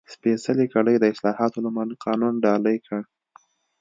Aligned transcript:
سپېڅلې 0.13 0.65
کړۍ 0.73 0.95
د 0.99 1.05
اصلاحاتو 1.13 1.63
لومړنی 1.65 1.95
قانون 2.05 2.33
ډالۍ 2.45 2.77
کړ. 2.87 3.01